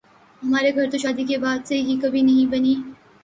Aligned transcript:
ہمارے 0.41 0.69
گھر 0.75 0.89
تو 0.91 0.97
شادی 0.97 1.23
کے 1.25 1.37
بعد 1.37 1.59
سے 1.67 1.75
ہی 1.81 1.97
کبھی 2.01 2.21
نہیں 2.21 2.51
بنی 2.51 2.73